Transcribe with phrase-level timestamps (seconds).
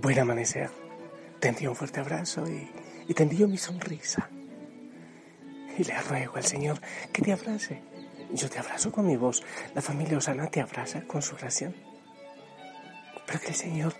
[0.00, 0.70] Buen amanecer.
[1.40, 2.70] Te envío un fuerte abrazo y,
[3.08, 4.30] y te envío mi sonrisa.
[5.76, 6.80] Y le ruego al Señor
[7.12, 7.82] que te abrace.
[8.30, 9.42] Yo te abrazo con mi voz.
[9.74, 11.74] La familia Osana te abraza con su oración.
[13.26, 13.92] Pero que el Señor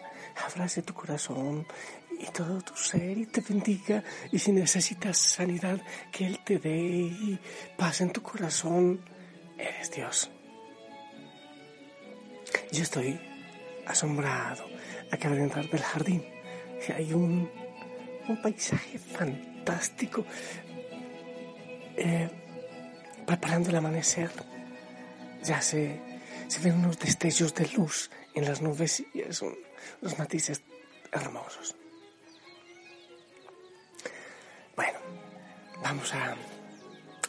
[0.47, 1.67] abrace tu corazón
[2.17, 4.05] y todo tu ser y te bendiga.
[4.31, 5.81] Y si necesitas sanidad,
[6.13, 7.41] que Él te dé y
[7.77, 9.01] paz en tu corazón.
[9.59, 10.31] Eres Dios.
[12.71, 13.19] Yo estoy
[13.85, 14.78] asombrado.
[15.11, 16.25] Acabo de entrar del jardín.
[16.95, 17.51] Hay un,
[18.29, 20.25] un paisaje fantástico.
[21.97, 22.29] Eh,
[23.27, 24.31] preparando el amanecer.
[25.43, 26.01] Ya se,
[26.49, 29.55] se ven unos destellos de luz en las nubes y son
[30.01, 30.63] unos matices
[31.13, 31.77] hermosos.
[34.77, 34.99] Bueno,
[35.83, 36.37] vamos a,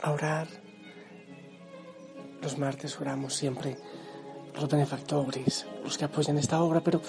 [0.10, 0.48] orar.
[2.42, 3.78] Los martes oramos siempre
[4.62, 7.02] los benefactores, los que apoyan esta obra, pero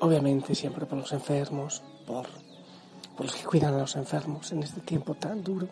[0.00, 2.26] obviamente siempre por los enfermos, por,
[3.16, 5.68] por los que cuidan a los enfermos en este tiempo tan duro.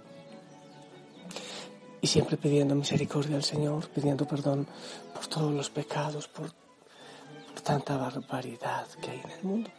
[2.01, 4.67] Y siempre pidiendo misericordia al Señor, pidiendo perdón
[5.15, 9.71] por todos los pecados, por, por tanta barbaridad que hay en el mundo.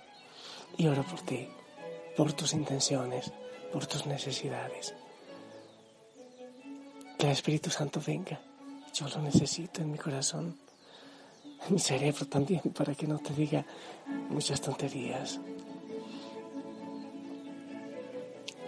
[0.78, 1.50] Y oro por ti,
[2.16, 3.32] por tus intenciones,
[3.72, 4.96] por tus necesidades.
[7.18, 8.40] Que el Espíritu Santo venga.
[8.94, 10.56] Yo lo necesito en mi corazón,
[11.70, 13.66] mi cerebro también, para que no te diga
[14.30, 15.40] muchas tonterías.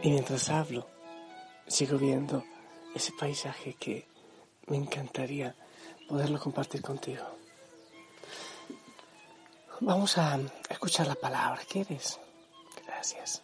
[0.01, 0.88] Y mientras hablo,
[1.67, 2.43] sigo viendo
[2.93, 4.07] ese paisaje que
[4.67, 5.55] me encantaría
[6.07, 7.23] poderlo compartir contigo.
[9.81, 10.39] Vamos a
[10.69, 11.61] escuchar la palabra.
[11.69, 12.19] ¿Quieres?
[12.85, 13.41] Gracias.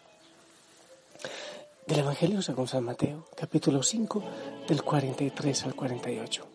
[1.88, 4.24] Del Evangelio según San Mateo, capítulo 5,
[4.68, 6.51] del 43 al 48.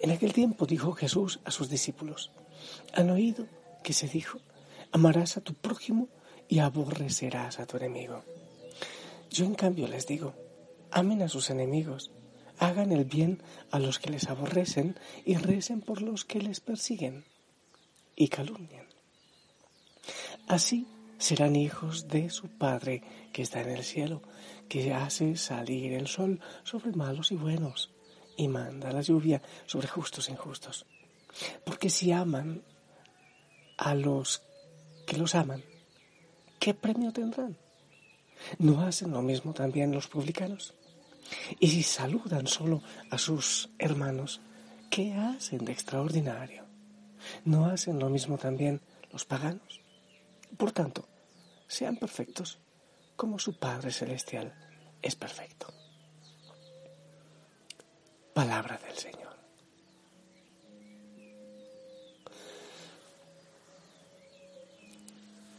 [0.00, 2.30] En aquel tiempo dijo Jesús a sus discípulos,
[2.92, 3.46] han oído
[3.82, 4.38] que se dijo,
[4.92, 6.08] amarás a tu prójimo
[6.48, 8.22] y aborrecerás a tu enemigo.
[9.30, 10.34] Yo en cambio les digo,
[10.90, 12.10] amen a sus enemigos,
[12.58, 17.24] hagan el bien a los que les aborrecen y recen por los que les persiguen
[18.16, 18.86] y calumnian.
[20.46, 20.86] Así
[21.18, 23.02] serán hijos de su Padre
[23.32, 24.22] que está en el cielo,
[24.68, 27.93] que hace salir el sol sobre malos y buenos
[28.36, 30.86] y manda la lluvia sobre justos e injustos.
[31.64, 32.62] Porque si aman
[33.76, 34.42] a los
[35.06, 35.62] que los aman,
[36.58, 37.56] ¿qué premio tendrán?
[38.58, 40.74] ¿No hacen lo mismo también los publicanos?
[41.58, 44.40] Y si saludan solo a sus hermanos,
[44.90, 46.64] ¿qué hacen de extraordinario?
[47.44, 48.80] ¿No hacen lo mismo también
[49.10, 49.80] los paganos?
[50.56, 51.08] Por tanto,
[51.66, 52.58] sean perfectos
[53.16, 54.54] como su Padre Celestial
[55.02, 55.72] es perfecto.
[58.34, 59.32] Palabra del Señor.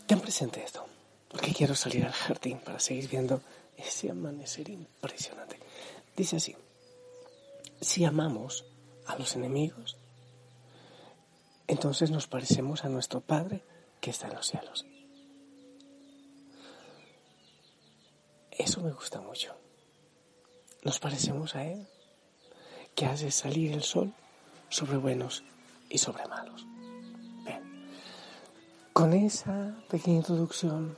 [0.05, 0.85] Ten presente esto,
[1.29, 3.41] porque quiero salir al jardín para seguir viendo
[3.77, 5.57] ese amanecer impresionante.
[6.15, 6.55] Dice así,
[7.79, 8.65] si amamos
[9.07, 9.97] a los enemigos,
[11.67, 13.63] entonces nos parecemos a nuestro Padre
[14.01, 14.85] que está en los cielos.
[18.51, 19.55] Eso me gusta mucho.
[20.83, 21.87] Nos parecemos a Él,
[22.95, 24.13] que hace salir el sol
[24.69, 25.43] sobre buenos
[25.89, 26.65] y sobre malos.
[28.93, 30.95] Con esa pequeña introducción,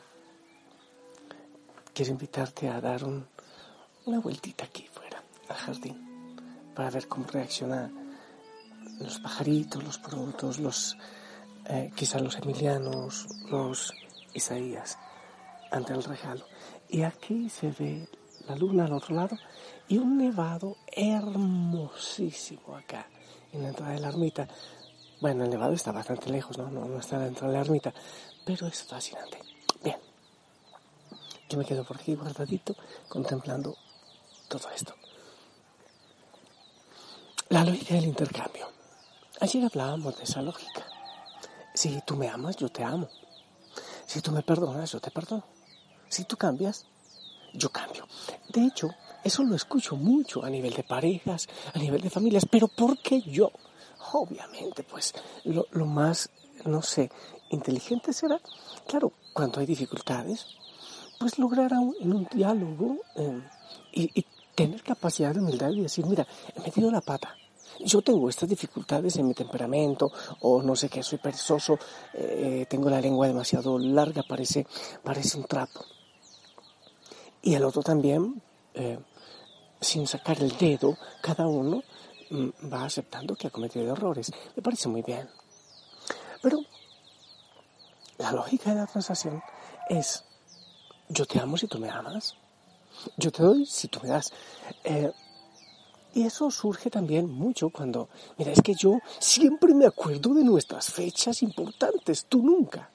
[1.95, 6.35] quiero invitarte a dar una vueltita aquí fuera, al jardín,
[6.75, 7.91] para ver cómo reaccionan
[8.99, 10.95] los pajaritos, los productos, los,
[11.65, 13.95] eh, quizás los emilianos, los
[14.35, 14.99] Isaías,
[15.71, 16.45] ante el regalo.
[16.87, 18.07] Y aquí se ve
[18.47, 19.37] la luna al otro lado
[19.87, 23.07] y un nevado hermosísimo acá,
[23.51, 24.47] en la entrada de la ermita.
[25.19, 26.69] Bueno, el nevado está bastante lejos, ¿no?
[26.69, 27.93] No, no está dentro de la ermita,
[28.45, 29.39] pero es fascinante.
[29.83, 29.97] Bien,
[31.49, 32.75] yo me quedo por aquí guardadito
[33.07, 33.75] contemplando
[34.47, 34.93] todo esto.
[37.49, 38.67] La lógica del intercambio.
[39.39, 40.85] Ayer hablábamos de esa lógica.
[41.73, 43.07] Si tú me amas, yo te amo.
[44.05, 45.45] Si tú me perdonas, yo te perdono.
[46.09, 46.85] Si tú cambias,
[47.53, 48.07] yo cambio.
[48.49, 48.89] De hecho,
[49.23, 53.21] eso lo escucho mucho a nivel de parejas, a nivel de familias, pero ¿por qué
[53.21, 53.51] yo?
[54.13, 55.13] Obviamente, pues
[55.43, 56.29] lo, más,
[56.65, 57.09] no sé,
[57.49, 58.39] inteligente será,
[58.87, 60.45] claro, cuando hay dificultades,
[61.19, 63.41] pues lograr en un diálogo eh,
[63.91, 67.35] y, tener capacidad de humildad y decir, mira, he metido la pata,
[67.79, 71.77] yo tengo estas dificultades en mi temperamento, o no sé qué, soy perezoso,
[72.13, 74.65] eh, tengo la lengua demasiado larga, parece,
[75.03, 75.85] parece un trapo.
[77.47, 78.41] Y el otro también,
[78.73, 78.99] eh,
[79.79, 81.81] sin sacar el dedo, cada uno
[82.29, 84.33] mm, va aceptando que ha cometido errores.
[84.53, 85.29] Me parece muy bien.
[86.41, 86.59] Pero
[88.17, 89.41] la lógica de la transacción
[89.87, 90.25] es,
[91.07, 92.35] yo te amo si tú me amas,
[93.15, 94.33] yo te doy si tú me das.
[94.83, 95.13] Eh,
[96.15, 100.91] y eso surge también mucho cuando, mira, es que yo siempre me acuerdo de nuestras
[100.91, 102.89] fechas importantes, tú nunca.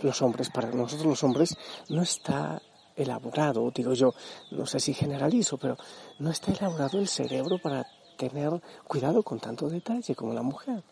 [0.00, 1.56] Los hombres, para nosotros los hombres,
[1.88, 2.62] no está
[2.96, 4.14] elaborado, digo yo,
[4.50, 5.76] no sé si generalizo, pero
[6.18, 7.86] no está elaborado el cerebro para
[8.16, 10.82] tener cuidado con tanto detalle como la mujer.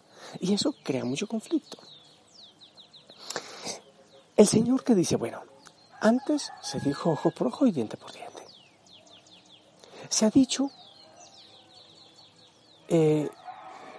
[0.40, 1.78] Y eso crea mucho conflicto.
[4.36, 5.42] El Señor que dice, bueno,
[6.00, 8.42] antes se dijo ojo por ojo y diente por diente.
[10.08, 10.70] Se ha dicho,
[12.88, 13.28] eh,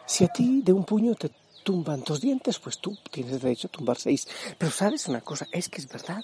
[0.06, 1.32] si a ti de un puño te
[1.64, 4.28] tumban dos dientes, pues tú tienes derecho a tumbar seis.
[4.58, 6.24] Pero sabes una cosa, es que es verdad.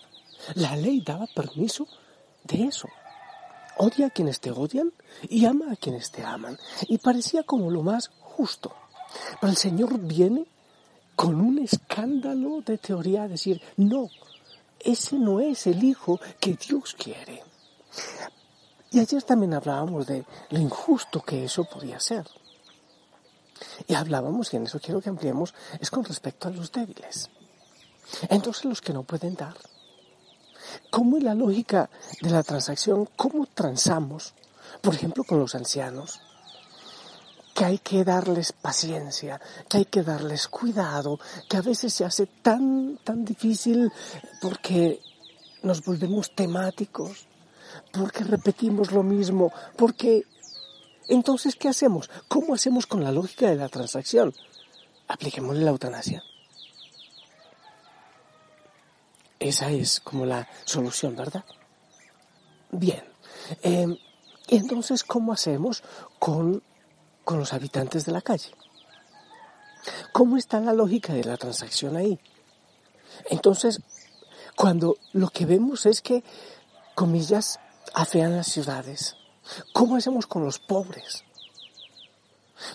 [0.56, 1.88] La ley daba permiso
[2.44, 2.88] de eso.
[3.78, 4.92] Odia a quienes te odian
[5.30, 6.58] y ama a quienes te aman.
[6.88, 8.74] Y parecía como lo más justo.
[9.40, 10.48] Pero el Señor viene
[11.16, 14.10] con un escándalo de teoría a decir, no,
[14.80, 17.44] ese no es el hijo que Dios quiere.
[18.92, 22.26] Y ayer también hablábamos de lo injusto que eso podía ser.
[23.88, 27.30] Y hablábamos, y en eso quiero que ampliemos, es con respecto a los débiles.
[28.30, 29.56] Entonces los que no pueden dar.
[30.90, 31.90] ¿Cómo es la lógica
[32.22, 33.08] de la transacción?
[33.16, 34.34] ¿Cómo transamos?
[34.82, 36.22] Por ejemplo, con los ancianos
[37.58, 41.20] que hay que darles paciencia, que hay que darles cuidado,
[41.50, 43.92] que a veces se hace tan, tan difícil
[44.40, 45.02] porque
[45.64, 47.26] nos volvemos temáticos,
[47.92, 50.24] porque repetimos lo mismo, porque...
[51.10, 52.10] Entonces, ¿qué hacemos?
[52.28, 54.36] ¿Cómo hacemos con la lógica de la transacción?
[55.08, 56.22] Apliquémosle la eutanasia.
[59.48, 61.46] Esa es como la solución, ¿verdad?
[62.72, 63.04] Bien.
[63.64, 63.88] Eh,
[64.48, 65.84] entonces, ¿cómo hacemos
[66.20, 66.62] con
[67.28, 68.52] con los habitantes de la calle.
[70.14, 72.18] ¿Cómo está la lógica de la transacción ahí?
[73.30, 73.82] Entonces,
[74.56, 76.24] cuando lo que vemos es que,
[76.96, 77.60] comillas,
[77.94, 79.18] afean las ciudades,
[79.74, 81.26] ¿cómo hacemos con los pobres?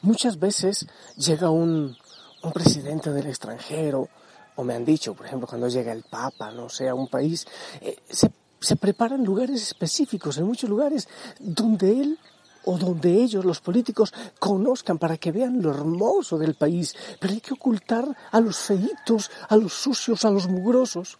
[0.02, 0.86] Muchas veces
[1.16, 1.96] llega un,
[2.42, 4.10] un presidente del extranjero,
[4.56, 7.46] o me han dicho, por ejemplo, cuando llega el Papa, no sé, a un país,
[7.80, 11.08] eh, se, se preparan lugares específicos, en muchos lugares,
[11.40, 12.18] donde él
[12.64, 17.40] o donde ellos, los políticos, conozcan para que vean lo hermoso del país, pero hay
[17.40, 21.18] que ocultar a los feitos, a los sucios, a los mugrosos.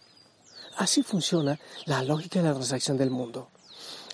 [0.77, 3.49] Así funciona la lógica de la transacción del mundo.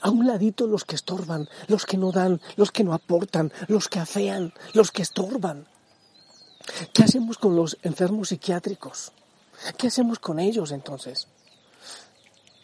[0.01, 3.89] A un ladito los que estorban, los que no dan, los que no aportan, los
[3.89, 5.67] que afean, los que estorban.
[6.93, 9.11] ¿Qué hacemos con los enfermos psiquiátricos?
[9.77, 11.27] ¿Qué hacemos con ellos entonces?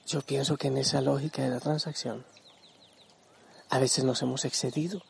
[0.08, 2.26] Yo pienso que en esa lógica de la transacción
[3.70, 5.02] a veces nos hemos excedido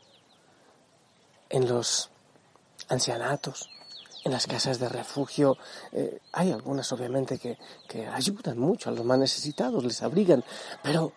[1.50, 2.10] en los
[2.90, 3.70] ancianatos,
[4.24, 5.58] en las casas de refugio.
[5.92, 7.58] Eh, hay algunas, obviamente, que,
[7.88, 10.44] que, ayudan mucho a los más necesitados, les abrigan,
[10.82, 11.14] pero,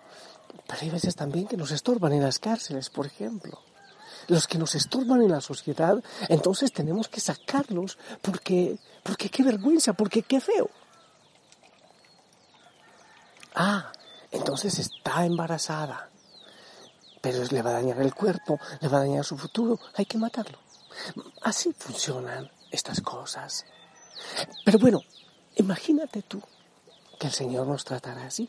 [0.67, 3.61] pero hay veces también que nos estorban en las cárceles, por ejemplo.
[4.29, 9.93] Los que nos estorban en la sociedad, entonces tenemos que sacarlos porque, porque qué vergüenza,
[9.95, 10.71] porque qué feo.
[13.55, 13.91] Ah,
[14.31, 16.09] entonces está embarazada
[17.21, 20.19] pero le va a dañar el cuerpo, le va a dañar su futuro, hay que
[20.19, 20.59] matarlo.
[21.43, 23.65] Así funcionan estas cosas.
[24.65, 25.03] Pero bueno,
[25.57, 26.43] imagínate tú
[27.19, 28.49] que el Señor nos tratara así.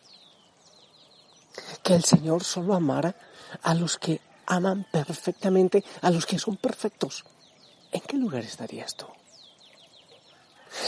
[1.84, 3.16] Que el Señor solo amara
[3.64, 7.24] a los que aman perfectamente, a los que son perfectos.
[7.92, 9.06] ¿En qué lugar estarías tú?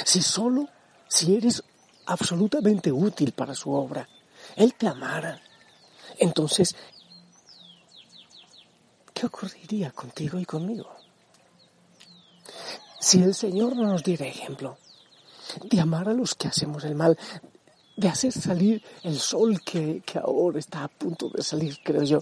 [0.04, 0.68] Si solo,
[1.08, 1.64] si eres
[2.06, 4.08] absolutamente útil para su obra,
[4.56, 5.42] Él te amara.
[6.20, 6.76] Entonces
[9.22, 10.90] ¿qué ocurriría contigo y conmigo?
[13.00, 14.80] Si el Señor no nos diera ejemplo
[15.64, 17.16] de amar a los que hacemos el mal,
[17.96, 22.22] de hacer salir el sol que, que ahora está a punto de salir, creo yo,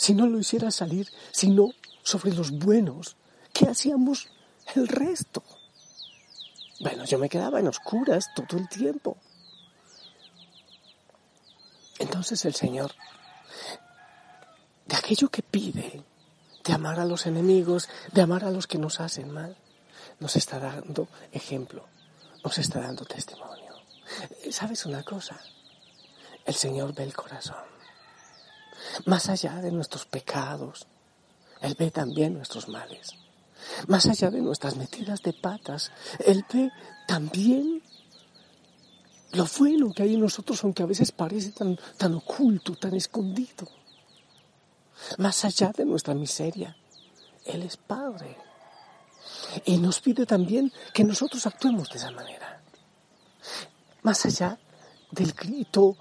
[0.00, 3.16] si no lo hiciera salir, sino sobre los buenos,
[3.52, 4.28] ¿qué hacíamos
[4.74, 5.42] el resto?
[6.80, 9.18] Bueno, yo me quedaba en oscuras todo el tiempo.
[11.98, 12.92] Entonces el Señor,
[14.86, 16.02] de aquello que pide,
[16.64, 19.54] de amar a los enemigos, de amar a los que nos hacen mal.
[20.18, 21.84] Nos está dando ejemplo,
[22.42, 23.74] nos está dando testimonio.
[24.50, 25.38] ¿Sabes una cosa?
[26.46, 27.79] El Señor ve el corazón.
[29.06, 30.86] Más allá de nuestros pecados,
[31.60, 33.14] Él ve también nuestros males.
[33.86, 36.70] Más allá de nuestras metidas de patas, Él ve
[37.06, 37.82] también
[39.32, 43.68] lo bueno que hay en nosotros, aunque a veces parece tan, tan oculto, tan escondido
[45.18, 46.76] más allá de nuestra miseria.
[47.44, 48.36] Él es Padre.
[49.64, 52.62] Y nos pide también que nosotros actuemos de esa manera.
[54.02, 54.58] Más allá
[55.10, 55.96] del grito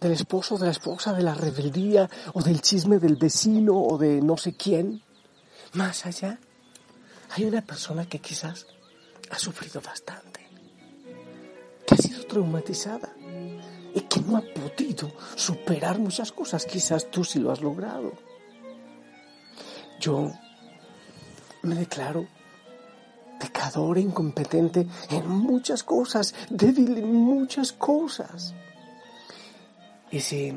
[0.00, 4.20] del esposo, de la esposa, de la rebeldía o del chisme del vecino o de
[4.20, 5.02] no sé quién.
[5.72, 6.38] Más allá,
[7.30, 8.66] hay una persona que quizás
[9.30, 10.46] ha sufrido bastante,
[11.86, 13.14] que ha sido traumatizada
[13.94, 16.66] y que no ha podido superar muchas cosas.
[16.66, 18.12] Quizás tú sí lo has logrado.
[20.00, 20.30] Yo
[21.62, 22.26] me declaro
[23.40, 28.54] pecador e incompetente en muchas cosas, débil en muchas cosas.
[30.10, 30.52] Y si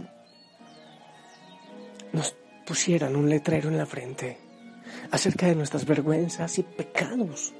[2.14, 4.38] nos pusieran un letrero en la frente
[5.12, 7.54] acerca de nuestras vergüenzas y pecados,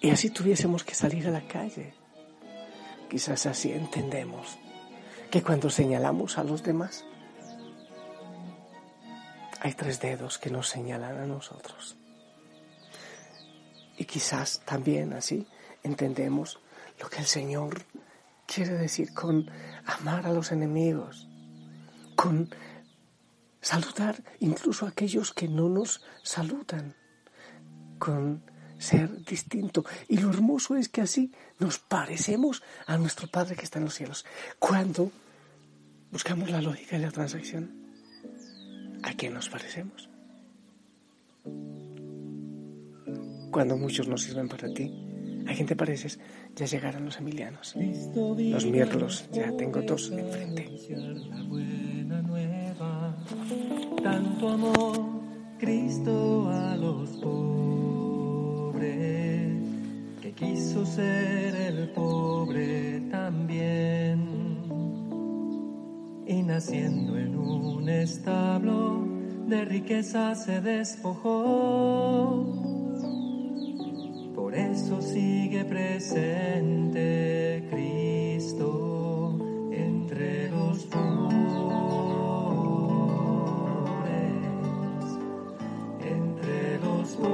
[0.00, 1.94] y así tuviésemos que salir a la calle,
[3.08, 4.58] quizás así entendemos
[5.30, 7.04] que cuando señalamos a los demás,
[9.60, 11.96] hay tres dedos que nos señalan a nosotros.
[13.96, 15.46] Y quizás también así
[15.84, 16.58] entendemos
[16.98, 17.82] lo que el Señor
[18.52, 19.50] quiere decir con
[19.84, 21.28] amar a los enemigos,
[22.16, 22.50] con
[23.60, 26.94] saludar incluso a aquellos que no nos saludan,
[27.98, 28.42] con
[28.78, 29.84] ser distinto.
[30.08, 33.94] Y lo hermoso es que así nos parecemos a nuestro Padre que está en los
[33.94, 34.24] cielos.
[34.58, 35.10] Cuando
[36.10, 37.70] buscamos la lógica y la transacción,
[39.02, 40.08] ¿a quién nos parecemos?
[43.52, 45.11] cuando muchos no sirven para ti.
[45.46, 46.18] ¿A quién te pareces?
[46.56, 47.74] Ya llegaron los emilianos.
[47.76, 50.68] Los mirlos, ya tengo dos enfrente.
[54.02, 54.98] Tanto amor,
[55.58, 58.82] Cristo a los pobres,
[60.20, 64.42] que quiso ser el pobre también.
[66.26, 69.06] Y naciendo en un establo
[69.46, 71.42] de riqueza se despojó
[74.72, 79.36] eso sigue presente Cristo
[79.70, 81.02] entre los pobres,
[86.00, 87.32] entre los pobres.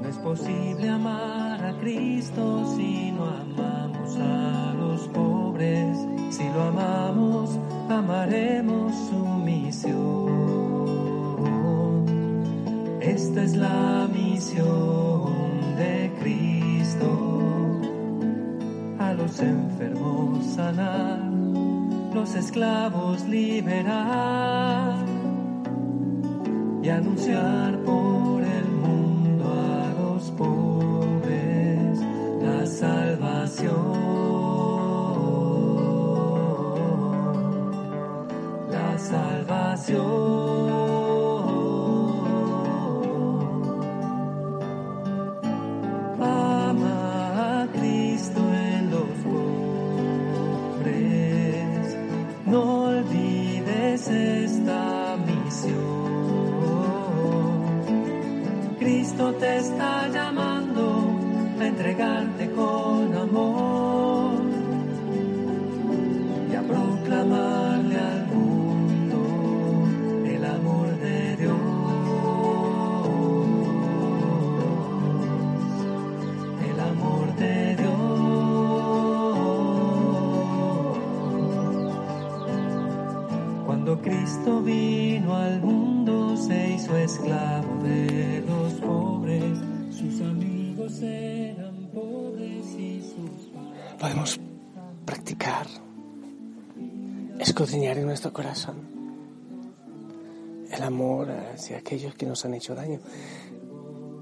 [0.00, 5.98] No es posible amar a Cristo si no amamos a los pobres.
[6.30, 7.58] Si lo amamos,
[7.90, 10.69] amaremos su misión.
[13.10, 17.80] Esta es la misión de Cristo.
[19.00, 21.18] A los enfermos sanar,
[22.14, 24.94] los esclavos liberar
[26.84, 27.79] y anunciar
[93.98, 94.40] Podemos
[95.04, 95.66] practicar,
[97.38, 98.76] escudriñar en nuestro corazón
[100.70, 103.00] el amor hacia aquellos que nos han hecho daño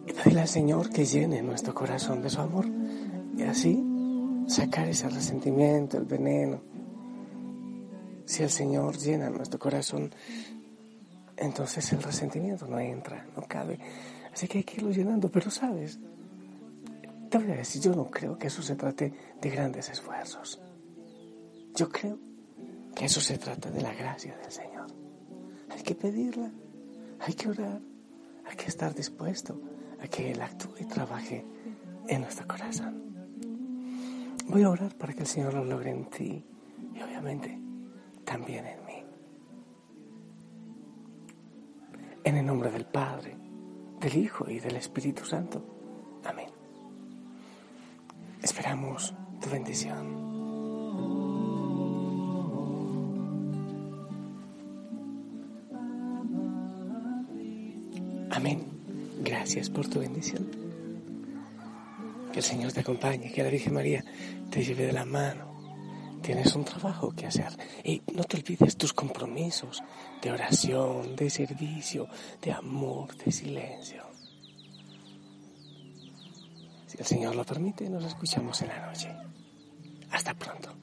[0.06, 2.66] y pedirle al Señor que llene nuestro corazón de su amor
[3.36, 3.84] y así
[4.46, 6.60] sacar ese resentimiento, el veneno.
[8.24, 10.12] Si el Señor llena nuestro corazón,
[11.36, 13.78] entonces el resentimiento no entra, no cabe.
[14.32, 15.98] Así que hay que irlo llenando, pero sabes,
[17.28, 20.60] te voy a decir, yo no creo que eso se trate de grandes esfuerzos.
[21.74, 22.18] Yo creo
[22.94, 24.86] que eso se trata de la gracia del Señor.
[25.70, 26.50] Hay que pedirla,
[27.20, 27.80] hay que orar,
[28.44, 29.60] hay que estar dispuesto
[30.00, 31.44] a que Él actúe y trabaje
[32.08, 33.08] en nuestro corazón.
[34.46, 36.44] Voy a orar para que el Señor lo logre en ti
[36.94, 37.58] y obviamente
[38.24, 39.04] también en mí.
[42.24, 43.36] En el nombre del Padre,
[44.00, 45.62] del Hijo y del Espíritu Santo.
[46.24, 46.57] Amén.
[48.42, 50.18] Esperamos tu bendición.
[58.30, 58.66] Amén.
[59.20, 60.48] Gracias por tu bendición.
[62.32, 64.04] Que el Señor te acompañe, que la Virgen María
[64.50, 65.48] te lleve de la mano.
[66.22, 67.52] Tienes un trabajo que hacer
[67.82, 69.82] y no te olvides tus compromisos
[70.22, 72.06] de oración, de servicio,
[72.42, 74.07] de amor, de silencio.
[76.98, 79.08] El Señor lo permite, nos escuchamos en la noche.
[80.10, 80.74] Hasta pronto.